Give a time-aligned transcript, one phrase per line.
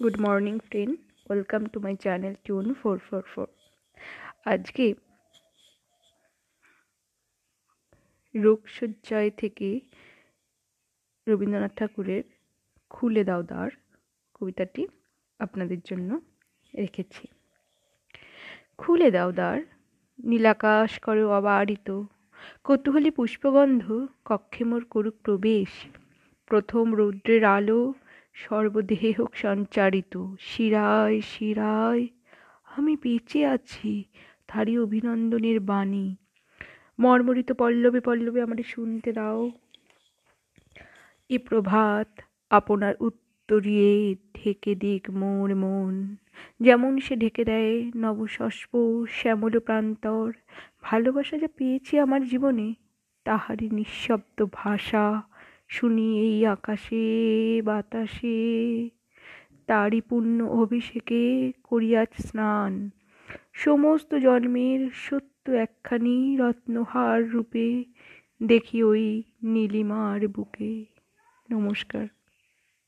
[0.00, 0.94] Good morning friend
[1.26, 3.48] welcome to my channel tune four four four
[4.44, 4.84] আজকে
[8.34, 9.68] রোগশয্যায় থেকে
[11.26, 12.24] রবীন্দ্রনাথ ঠাকুরের
[12.90, 13.70] খুলে দাও দ্বার
[14.34, 14.82] কবিতাটি
[15.40, 16.10] আপনাদের জন্য
[16.74, 17.24] রেখেছি।
[18.78, 19.58] খুলে দাও দ্বার,
[20.24, 21.88] নীলাকাশ করো অবারিত,
[22.64, 23.84] কৌতূহলী পুষ্পগন্ধ,
[24.24, 25.70] কক্ষে মোর করুক প্রবেশ,
[26.50, 27.80] প্রথম রৌদ্রের আলো
[28.36, 32.06] সর্বদেহে সঞ্চারিত। শিরায় শিরায়,
[32.76, 34.04] আমি বেঁচে আছি,
[34.48, 36.16] তারই অভিনন্দনের বাণী।
[36.98, 39.50] মর্মরিত পল্লবে পল্লবে আমারে শুনতে দাও।
[41.30, 42.20] এ প্রভাত
[42.50, 46.16] আপনার উত্তরিয়ে ঢেকে দিক মোর মন।
[46.60, 50.32] যেমন সে ঢেকে দেয় নবশস্প শ্যামল প্রান্তর,
[50.82, 52.74] ভালোবাসা যা পেয়েছি আমার জীবনে,
[53.24, 55.22] তাহারই নিঃশব্দ ভাষা
[55.68, 57.06] শুনি এই আকাশে,
[57.64, 58.38] বাতাসে
[59.66, 62.90] তারই পূর্ণ অভিষেকে করিয়াছ স্নান।
[63.52, 67.84] সমস্ত জন্মের সত্য একখানি রত্নহার রূপে
[68.42, 70.84] দেখি ওই নীলিমার বুকে।
[71.50, 72.06] নমস্কার।